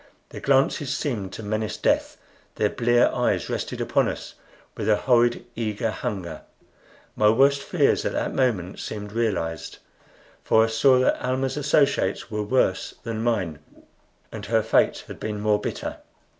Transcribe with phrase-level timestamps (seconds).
[0.29, 2.17] Their glances seemed to menace death;
[2.55, 4.33] their blear eyes rested upon us
[4.75, 6.41] with a horrid eager hunger.
[7.15, 9.77] My worst fears at that moment seemed realized;
[10.43, 13.59] for I saw that Almah's associates were worse than mine,
[14.31, 15.97] and her fate had been more bitter.